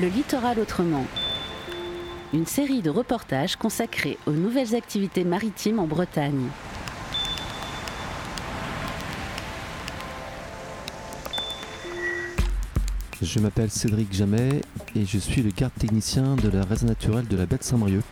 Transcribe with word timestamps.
Le 0.00 0.08
littoral 0.08 0.58
autrement. 0.58 1.04
Une 2.32 2.46
série 2.46 2.80
de 2.80 2.88
reportages 2.88 3.56
consacrés 3.56 4.16
aux 4.24 4.32
nouvelles 4.32 4.74
activités 4.74 5.24
maritimes 5.24 5.78
en 5.78 5.86
Bretagne. 5.86 6.46
Je 13.20 13.38
m'appelle 13.40 13.70
Cédric 13.70 14.10
Jamet 14.14 14.62
et 14.96 15.04
je 15.04 15.18
suis 15.18 15.42
le 15.42 15.50
garde 15.50 15.74
technicien 15.78 16.34
de 16.36 16.48
la 16.48 16.62
réserve 16.62 16.86
naturelle 16.86 17.26
de 17.26 17.36
la 17.36 17.44
baie 17.44 17.58
de 17.58 17.62
Saint-Marieux. 17.62 18.02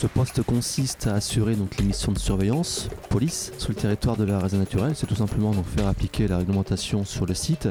Ce 0.00 0.06
poste 0.06 0.42
consiste 0.42 1.08
à 1.08 1.16
assurer 1.16 1.56
donc 1.56 1.76
les 1.76 1.84
missions 1.84 2.10
de 2.10 2.18
surveillance, 2.18 2.88
police, 3.10 3.52
sur 3.58 3.68
le 3.68 3.74
territoire 3.74 4.16
de 4.16 4.24
la 4.24 4.38
réserve 4.38 4.62
naturelle. 4.62 4.92
C'est 4.96 5.06
tout 5.06 5.14
simplement 5.14 5.50
donc 5.50 5.66
faire 5.66 5.86
appliquer 5.86 6.26
la 6.26 6.38
réglementation 6.38 7.04
sur 7.04 7.26
le 7.26 7.34
site. 7.34 7.68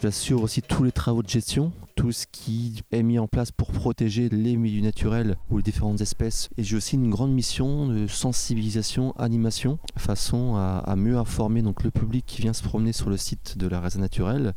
J'assure 0.00 0.44
aussi 0.44 0.62
tous 0.62 0.84
les 0.84 0.92
travaux 0.92 1.24
de 1.24 1.28
gestion, 1.28 1.72
tout 2.00 2.12
ce 2.12 2.24
qui 2.32 2.82
est 2.92 3.02
mis 3.02 3.18
en 3.18 3.26
place 3.26 3.50
pour 3.50 3.72
protéger 3.72 4.30
les 4.30 4.56
milieux 4.56 4.80
naturels 4.80 5.36
ou 5.50 5.58
les 5.58 5.62
différentes 5.62 6.00
espèces. 6.00 6.48
Et 6.56 6.64
j'ai 6.64 6.74
aussi 6.74 6.94
une 6.94 7.10
grande 7.10 7.30
mission 7.30 7.88
de 7.88 8.06
sensibilisation, 8.06 9.14
animation, 9.18 9.78
façon 9.98 10.56
à, 10.56 10.96
mieux 10.96 11.18
informer 11.18 11.60
donc, 11.60 11.82
le 11.82 11.90
public 11.90 12.24
qui 12.26 12.40
vient 12.40 12.54
se 12.54 12.62
promener 12.62 12.92
sur 12.92 13.10
le 13.10 13.18
site 13.18 13.58
de 13.58 13.66
la 13.66 13.80
réserve 13.80 14.00
naturelle, 14.00 14.54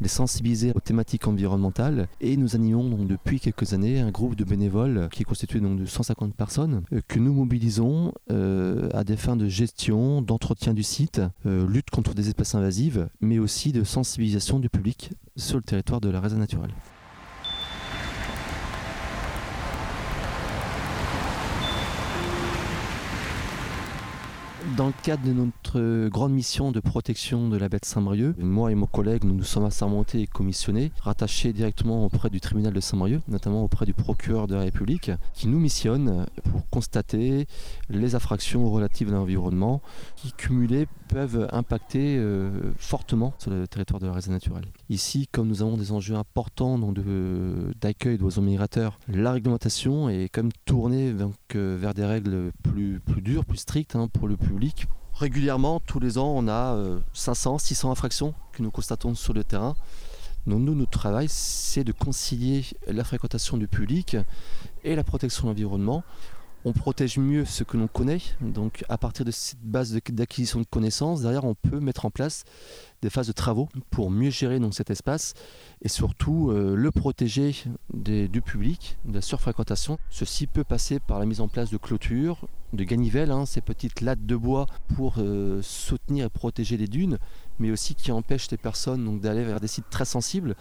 les 0.00 0.08
sensibiliser 0.08 0.72
aux 0.74 0.80
thématiques 0.80 1.28
environnementales. 1.28 2.08
Et 2.22 2.38
nous 2.38 2.54
animons 2.54 2.88
donc 2.88 3.06
depuis 3.06 3.40
quelques 3.40 3.74
années 3.74 4.00
un 4.00 4.10
groupe 4.10 4.34
de 4.34 4.44
bénévoles 4.44 5.10
qui 5.12 5.20
est 5.20 5.26
constitué 5.26 5.60
donc 5.60 5.78
de 5.78 5.84
150 5.84 6.34
personnes 6.34 6.82
euh, 6.94 7.02
que 7.06 7.18
nous 7.18 7.34
mobilisons 7.34 8.14
euh, 8.30 8.88
à 8.94 9.04
des 9.04 9.18
fins 9.18 9.36
de 9.36 9.48
gestion, 9.48 10.22
d'entretien 10.22 10.72
du 10.72 10.82
site, 10.82 11.20
euh, 11.44 11.68
lutte 11.68 11.90
contre 11.90 12.14
des 12.14 12.28
espèces 12.28 12.54
invasives, 12.54 13.10
mais 13.20 13.38
aussi 13.38 13.72
de 13.72 13.84
sensibilisation 13.84 14.60
du 14.60 14.70
public 14.70 15.10
sur 15.36 15.58
le 15.58 15.62
territoire 15.62 16.00
de 16.00 16.08
la 16.08 16.20
réserve 16.22 16.40
naturelle. 16.40 16.72
Dans 24.76 24.88
le 24.88 24.92
cadre 25.02 25.24
de 25.26 25.32
notre 25.32 26.08
grande 26.08 26.34
mission 26.34 26.70
de 26.70 26.80
protection 26.80 27.48
de 27.48 27.56
la 27.56 27.70
baie 27.70 27.78
de 27.78 27.86
Saint-Marieux, 27.86 28.34
moi 28.38 28.70
et 28.70 28.74
mon 28.74 28.84
collègue, 28.84 29.24
nous 29.24 29.34
nous 29.34 29.42
sommes 29.42 29.64
assermentés 29.64 30.20
et 30.20 30.26
commissionnés, 30.26 30.92
rattachés 31.00 31.54
directement 31.54 32.04
auprès 32.04 32.28
du 32.28 32.40
tribunal 32.40 32.74
de 32.74 32.80
Saint-Marieux, 32.80 33.22
notamment 33.26 33.64
auprès 33.64 33.86
du 33.86 33.94
procureur 33.94 34.46
de 34.46 34.54
la 34.54 34.60
République, 34.60 35.10
qui 35.32 35.48
nous 35.48 35.58
missionne 35.58 36.26
pour 36.44 36.68
constater 36.68 37.46
les 37.88 38.14
infractions 38.14 38.70
relatives 38.70 39.08
à 39.08 39.12
l'environnement 39.12 39.80
qui, 40.14 40.32
cumulées, 40.32 40.88
peuvent 41.08 41.48
impacter 41.52 42.18
euh, 42.18 42.72
fortement 42.76 43.32
sur 43.38 43.52
le 43.52 43.66
territoire 43.66 44.00
de 44.00 44.06
la 44.06 44.12
réserve 44.12 44.34
naturelle. 44.34 44.66
Ici, 44.90 45.26
comme 45.32 45.48
nous 45.48 45.62
avons 45.62 45.78
des 45.78 45.92
enjeux 45.92 46.16
importants 46.16 46.78
d'accueil 47.80 48.18
d'oiseaux 48.18 48.42
migrateurs, 48.42 48.98
la 49.08 49.32
réglementation 49.32 50.10
est 50.10 50.28
comme 50.28 50.50
tournée 50.66 51.12
donc, 51.12 51.34
euh, 51.54 51.78
vers 51.80 51.94
des 51.94 52.04
règles 52.04 52.50
plus, 52.62 53.00
plus 53.00 53.22
dures, 53.22 53.44
plus 53.44 53.58
strictes 53.58 53.96
hein, 53.96 54.08
pour 54.12 54.28
le 54.28 54.36
public 54.36 54.65
Régulièrement, 55.14 55.80
tous 55.80 55.98
les 55.98 56.18
ans, 56.18 56.32
on 56.36 56.46
a 56.46 56.76
500, 57.14 57.54
euh, 57.54 57.58
600 57.58 57.90
infractions 57.90 58.34
que 58.52 58.62
nous 58.62 58.70
constatons 58.70 59.14
sur 59.14 59.32
le 59.32 59.44
terrain. 59.44 59.74
Donc 60.46 60.60
nous, 60.60 60.74
notre 60.74 60.90
travail, 60.90 61.26
c'est 61.28 61.84
de 61.84 61.92
concilier 61.92 62.64
la 62.86 63.02
fréquentation 63.02 63.56
du 63.56 63.66
public 63.66 64.16
et 64.84 64.94
la 64.94 65.02
protection 65.02 65.44
de 65.44 65.48
l'environnement. 65.48 66.04
On 66.68 66.72
protège 66.72 67.18
mieux 67.18 67.44
ce 67.44 67.62
que 67.62 67.76
l'on 67.76 67.86
connaît. 67.86 68.18
Donc 68.40 68.84
à 68.88 68.98
partir 68.98 69.24
de 69.24 69.30
cette 69.30 69.62
base 69.62 69.96
d'acquisition 70.10 70.58
de 70.58 70.66
connaissances, 70.66 71.22
derrière, 71.22 71.44
on 71.44 71.54
peut 71.54 71.78
mettre 71.78 72.06
en 72.06 72.10
place 72.10 72.42
des 73.02 73.08
phases 73.08 73.28
de 73.28 73.32
travaux 73.32 73.68
pour 73.92 74.10
mieux 74.10 74.30
gérer 74.30 74.58
donc, 74.58 74.74
cet 74.74 74.90
espace 74.90 75.34
et 75.82 75.88
surtout 75.88 76.50
euh, 76.50 76.74
le 76.74 76.90
protéger 76.90 77.54
du 77.94 78.42
public, 78.42 78.98
de 79.04 79.14
la 79.14 79.20
surfréquentation. 79.20 79.98
Ceci 80.10 80.48
peut 80.48 80.64
passer 80.64 80.98
par 80.98 81.20
la 81.20 81.26
mise 81.26 81.40
en 81.40 81.46
place 81.46 81.70
de 81.70 81.76
clôtures, 81.76 82.48
de 82.72 82.82
ganivelles, 82.82 83.30
hein, 83.30 83.46
ces 83.46 83.60
petites 83.60 84.00
lattes 84.00 84.26
de 84.26 84.34
bois 84.34 84.66
pour 84.96 85.14
euh, 85.18 85.62
soutenir 85.62 86.26
et 86.26 86.30
protéger 86.30 86.76
les 86.76 86.88
dunes, 86.88 87.18
mais 87.60 87.70
aussi 87.70 87.94
qui 87.94 88.10
empêchent 88.10 88.50
les 88.50 88.56
personnes 88.56 89.20
d'aller 89.20 89.44
vers 89.44 89.60
des 89.60 89.68
sites 89.68 89.88
très 89.88 90.04
sensibles 90.04 90.56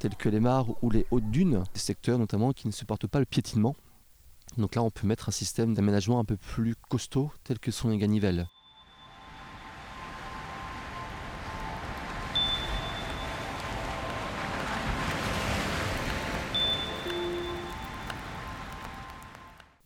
tels 0.00 0.16
que 0.16 0.28
les 0.28 0.40
mares 0.40 0.66
ou 0.82 0.90
les 0.90 1.06
hautes 1.12 1.30
dunes, 1.30 1.62
des 1.72 1.80
secteurs 1.80 2.18
notamment 2.18 2.52
qui 2.52 2.66
ne 2.66 2.72
supportent 2.72 3.06
pas 3.06 3.20
le 3.20 3.24
piétinement. 3.24 3.76
Donc 4.56 4.74
là, 4.74 4.82
on 4.82 4.90
peut 4.90 5.06
mettre 5.06 5.28
un 5.28 5.32
système 5.32 5.74
d'aménagement 5.74 6.20
un 6.20 6.24
peu 6.24 6.36
plus 6.36 6.74
costaud, 6.88 7.30
tel 7.44 7.58
que 7.58 7.70
sont 7.70 7.88
les 7.88 7.98
ganivelles. 7.98 8.46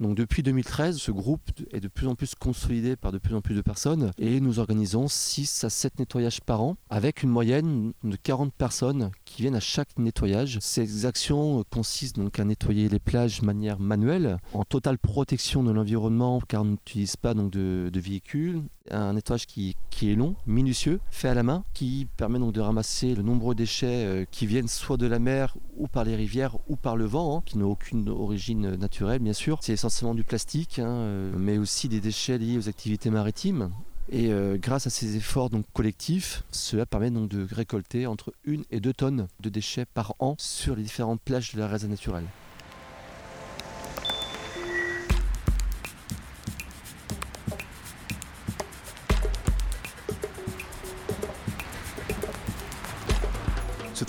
Donc 0.00 0.14
depuis 0.14 0.44
2013, 0.44 0.97
ce 0.97 1.10
groupe 1.10 1.50
est 1.72 1.81
de 1.81 1.88
plus 1.88 2.06
en 2.06 2.14
plus 2.14 2.36
consolidé 2.36 2.94
par 2.94 3.10
de 3.10 3.19
plus 3.19 3.34
en 3.34 3.41
plus 3.41 3.56
de 3.56 3.62
personnes 3.62 4.12
et 4.19 4.41
nous 4.41 4.60
organisons 4.60 5.09
6 5.09 5.64
à 5.64 5.70
7 5.70 5.98
nettoyages 5.98 6.41
par 6.41 6.62
an 6.62 6.76
avec 6.88 7.25
une 7.25 7.31
moyenne 7.31 7.92
de 8.04 8.16
40 8.16 8.53
personnes 8.53 9.10
qui 9.25 9.42
viennent 9.42 9.56
à 9.56 9.60
chaque 9.60 9.98
nettoyage. 9.98 10.59
Ces 10.60 11.04
actions 11.04 11.64
consistent 11.70 12.16
donc 12.16 12.38
à 12.38 12.44
nettoyer 12.44 12.88
les 12.88 13.00
plages 13.00 13.41
de 13.41 13.47
manière 13.47 13.81
manuelle, 13.81 14.38
en 14.54 14.64
totale 14.64 14.98
protection 14.98 15.64
de 15.64 15.72
l'environnement 15.72 16.41
car 16.47 16.62
on 16.62 16.66
n'utilise 16.66 17.16
pas 17.16 17.34
donc 17.34 17.50
de, 17.50 17.91
véhicules. 17.98 18.62
Un 18.91 19.15
nettoyage 19.15 19.47
qui, 19.47 19.76
est 20.03 20.15
long, 20.15 20.36
minutieux, 20.47 21.00
fait 21.10 21.28
à 21.28 21.34
la 21.34 21.42
main, 21.42 21.65
qui 21.75 22.06
permet 22.16 22.38
donc 22.38 22.54
de 22.54 22.60
ramasser 22.60 23.15
le 23.15 23.22
nombreux 23.22 23.54
déchets 23.54 24.06
euh, 24.06 24.25
qui 24.30 24.47
viennent 24.47 24.69
soit 24.69 24.97
de 24.97 25.06
la 25.06 25.19
mer 25.19 25.59
ou 25.76 25.88
par 25.88 26.04
les 26.04 26.16
rivières 26.16 26.56
ou 26.69 26.76
par 26.76 26.97
le 26.97 27.04
vent, 27.04 27.36
hein, 27.36 27.42
qui 27.44 27.59
n'ont 27.59 27.70
aucune 27.70 28.09
origine 28.09 28.76
naturelle 28.76 29.19
bien 29.19 29.34
sûr. 29.34 29.59
Essentiellement 29.88 30.15
du 30.15 30.25
plastique, 30.25 30.78
hein, 30.78 30.88
euh, 30.88 31.32
mais 31.37 31.59
aussi 31.59 31.88
des 31.88 32.00
déchets 32.00 32.38
liés 32.38 32.56
aux 32.56 32.69
activités 32.69 33.10
maritimes. 33.10 33.71
Et 34.10 34.32
euh, 34.32 34.56
grâce 34.56 34.87
à 34.87 34.91
ces 34.91 35.16
efforts 35.16 35.50
donc, 35.50 35.66
collectifs, 35.75 36.44
cela 36.50 36.87
permet 36.87 37.10
donc 37.10 37.28
de 37.28 37.47
récolter 37.50 38.06
entre 38.06 38.32
1 38.47 38.62
et 38.71 38.81
2 38.81 38.93
tonnes 38.94 39.28
de 39.41 39.48
déchets 39.50 39.84
par 39.84 40.15
an 40.19 40.34
sur 40.38 40.77
les 40.77 40.82
différentes 40.82 41.21
plages 41.21 41.54
de 41.54 41.60
la 41.60 41.69
réserve 41.69 41.91
naturelle. 41.91 42.25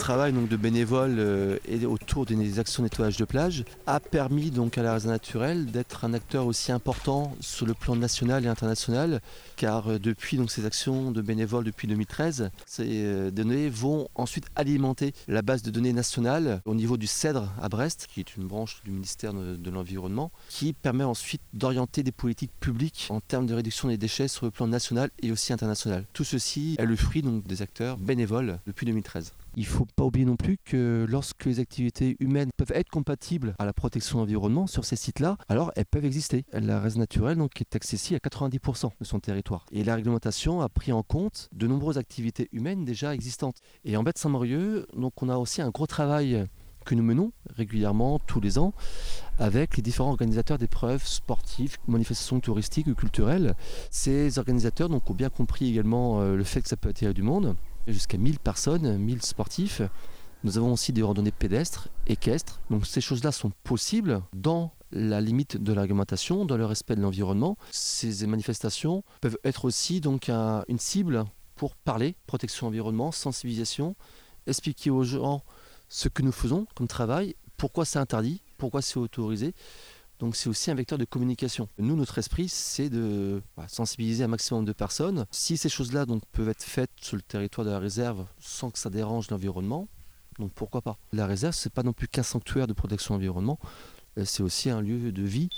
Travail 0.10 0.34
donc, 0.34 0.50
de 0.50 0.58
bénévoles 0.58 1.18
euh, 1.20 1.60
autour 1.86 2.26
des 2.26 2.58
actions 2.58 2.82
de 2.82 2.88
nettoyage 2.88 3.18
de 3.18 3.26
plage 3.26 3.64
a 3.86 4.00
permis 4.00 4.50
donc 4.50 4.80
à 4.80 4.82
la 4.82 4.94
réserve 4.94 5.14
naturelle 5.14 5.68
d'être 5.68 6.04
un 6.04 6.16
acteur 6.16 6.48
aussi 6.48 6.72
important 6.72 7.36
sur 7.42 7.68
le 7.68 7.76
plan 7.76 7.96
national 7.96 8.44
et 8.44 8.48
international, 8.48 9.22
car 9.56 9.88
euh, 9.88 10.00
depuis 10.00 10.38
donc, 10.38 10.50
ces 10.50 10.66
actions 10.66 11.12
de 11.12 11.22
bénévoles 11.22 11.64
depuis 11.64 11.88
2013, 11.88 12.50
ces 12.66 12.88
euh, 12.88 13.30
données 13.30 13.70
vont 13.70 14.10
ensuite 14.16 14.48
alimenter 14.56 15.14
la 15.28 15.44
base 15.44 15.62
de 15.62 15.70
données 15.70 15.94
nationale 15.94 16.64
au 16.66 16.74
niveau 16.74 16.98
du 16.98 17.06
CEDRE 17.06 17.48
à 17.62 17.70
Brest, 17.70 18.08
qui 18.12 18.20
est 18.20 18.36
une 18.36 18.48
branche 18.48 18.82
du 18.84 18.90
ministère 18.90 19.36
de, 19.36 19.70
l'Environnement, 19.70 20.32
qui 20.50 20.74
permet 20.74 21.04
ensuite 21.04 21.42
d'orienter 21.54 22.02
des 22.02 22.12
politiques 22.12 22.54
publiques 22.60 23.06
en 23.12 23.20
termes 23.20 23.46
de 23.46 23.54
réduction 23.54 23.90
des 23.90 23.98
déchets 23.98 24.28
sur 24.28 24.48
le 24.48 24.52
plan 24.52 24.66
national 24.66 25.12
et 25.22 25.32
aussi 25.32 25.54
international. 25.54 26.06
Tout 26.14 26.24
ceci 26.24 26.78
est 26.80 26.86
le 26.86 26.96
fruit 26.96 27.22
donc, 27.22 27.46
des 27.46 27.62
acteurs 27.62 27.98
bénévoles 27.98 28.58
depuis 28.66 28.88
2013. 28.88 29.34
Il 29.60 29.64
ne 29.64 29.68
faut 29.68 29.86
pas 29.94 30.06
oublier 30.06 30.26
non 30.26 30.38
plus 30.38 30.58
que 30.58 31.06
lorsque 31.10 31.44
les 31.44 31.60
activités 31.60 32.16
humaines 32.22 32.50
peuvent 32.56 32.72
être 32.74 32.88
compatibles 32.88 33.56
à 33.60 33.66
la 33.66 33.74
protection 33.74 34.20
de 34.20 34.22
l'environnement 34.22 34.68
sur 34.68 34.86
ces 34.86 34.96
sites-là, 34.96 35.36
alors 35.50 35.74
elles 35.76 35.86
peuvent 35.86 36.06
exister. 36.06 36.46
La 36.54 36.80
race 36.80 36.96
naturelle 36.96 37.38
donc, 37.38 37.60
est 37.60 37.76
accessible 37.76 38.18
à 38.24 38.26
90% 38.26 38.92
de 38.98 39.04
son 39.04 39.20
territoire. 39.20 39.66
Et 39.74 39.84
la 39.84 39.96
réglementation 39.96 40.62
a 40.62 40.70
pris 40.70 40.94
en 40.94 41.04
compte 41.04 41.50
de 41.52 41.68
nombreuses 41.68 41.98
activités 41.98 42.48
humaines 42.54 42.86
déjà 42.86 43.14
existantes. 43.14 43.58
Et 43.84 43.98
en 43.98 44.04
baie 44.04 44.14
de 44.14 44.18
Saint-Maurieux, 44.18 44.88
donc 44.96 45.22
on 45.22 45.28
a 45.28 45.36
aussi 45.36 45.62
un 45.62 45.72
gros 45.72 45.88
travail 45.88 46.48
que 46.86 46.96
nous 46.96 47.04
menons 47.04 47.34
régulièrement 47.50 48.18
tous 48.20 48.40
les 48.40 48.60
ans 48.60 48.74
avec 49.40 49.76
les 49.76 49.84
différents 49.84 50.12
organisateurs 50.12 50.58
d'épreuves 50.58 51.06
sportives, 51.06 51.76
manifestations 51.86 52.40
touristiques 52.40 52.88
ou 52.88 52.96
culturelles. 52.96 53.56
Ces 53.92 54.40
organisateurs 54.40 54.88
donc, 54.88 55.10
ont 55.10 55.14
bien 55.14 55.30
compris 55.30 55.68
également 55.68 56.22
euh, 56.22 56.38
le 56.38 56.46
fait 56.46 56.62
que 56.62 56.70
ça 56.70 56.78
peut 56.78 56.88
attirer 56.88 57.14
du 57.14 57.24
monde 57.24 57.58
jusqu'à 57.88 58.18
1000 58.18 58.40
personnes, 58.40 58.98
1000 58.98 59.22
sportifs. 59.22 59.82
Nous 60.44 60.58
avons 60.58 60.74
aussi 60.74 60.94
des 60.94 61.02
randonnées 61.02 61.32
pédestres, 61.32 61.90
équestres. 62.08 62.62
Donc 62.70 62.86
ces 62.86 63.02
choses-là 63.02 63.32
sont 63.32 63.52
possibles 63.64 64.22
dans 64.34 64.72
la 64.92 65.22
limite 65.22 65.58
de 65.58 65.74
l'argumentation, 65.74 66.46
dans 66.46 66.58
le 66.58 66.66
respect 66.66 66.96
de 66.96 67.02
l'environnement. 67.02 67.58
Ces 67.72 68.26
manifestations 68.26 69.04
peuvent 69.22 69.38
être 69.44 69.66
aussi 69.66 70.02
donc 70.02 70.30
une 70.30 70.80
cible 70.80 71.26
pour 71.56 71.76
parler 71.76 72.16
protection 72.26 72.68
environnement, 72.68 73.12
sensibilisation, 73.12 73.96
expliquer 74.48 74.90
aux 74.90 75.04
gens 75.04 75.44
ce 75.90 76.08
que 76.08 76.22
nous 76.22 76.32
faisons 76.32 76.66
comme 76.74 76.88
travail, 76.88 77.36
pourquoi 77.58 77.84
c'est 77.84 78.00
interdit, 78.00 78.42
pourquoi 78.58 78.82
c'est 78.82 78.98
autorisé, 78.98 79.54
Donc 80.20 80.36
c'est 80.36 80.50
aussi 80.50 80.70
un 80.70 80.76
vecteur 80.76 80.98
de 80.98 81.06
communication. 81.06 81.70
Nous, 81.78 81.96
notre 81.96 82.18
esprit, 82.18 82.50
c'est 82.50 82.90
de 82.90 83.42
bah, 83.56 83.66
sensibiliser 83.70 84.26
un 84.26 84.28
maximum 84.28 84.66
de 84.66 84.74
personnes. 84.74 85.26
Si 85.32 85.56
ces 85.56 85.70
choses-là 85.70 86.06
donc, 86.06 86.22
peuvent 86.34 86.50
être 86.50 86.64
faites 86.64 86.92
sur 87.02 87.16
le 87.16 87.22
territoire 87.22 87.66
de 87.66 87.72
la 87.72 87.80
réserve 87.80 88.26
sans 88.40 88.70
que 88.70 88.80
ça 88.80 88.90
dérange 88.90 89.32
l'environnement, 89.32 89.88
donc 90.38 90.52
pourquoi 90.54 90.82
pas? 90.82 90.98
La 91.14 91.26
réserve, 91.26 91.54
c'est 91.54 91.72
pas 91.72 91.84
non 91.84 91.94
plus 91.94 92.08
qu'un 92.08 92.24
sanctuaire 92.24 92.68
de 92.68 92.74
protection 92.74 93.16
de 93.16 93.20
l'environnement, 93.20 93.60
euh, 94.18 94.26
c'est 94.26 94.44
aussi 94.44 94.70
un 94.70 94.82
lieu 94.82 95.12
de 95.12 95.24
vie. 95.24 95.50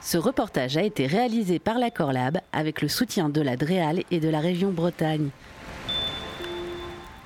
Ce 0.00 0.16
reportage 0.16 0.76
a 0.76 0.82
été 0.82 1.06
réalisé 1.06 1.58
par 1.58 1.78
la 1.78 1.90
Corlab 1.90 2.40
avec 2.52 2.82
le 2.82 2.88
soutien 2.88 3.28
de 3.28 3.40
la 3.40 3.56
DREAL 3.56 4.04
et 4.10 4.20
de 4.20 4.28
la 4.28 4.40
région 4.40 4.72
Bretagne. 4.72 5.30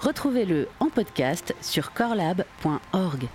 Retrouvez-le 0.01 0.69
en 0.81 0.89
podcast 0.89 1.55
sur 1.63 1.93
corlab.org. 1.93 3.29